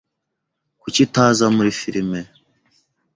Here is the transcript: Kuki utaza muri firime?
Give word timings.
Kuki 0.81 0.99
utaza 1.07 1.45
muri 1.55 1.71
firime? 1.79 2.19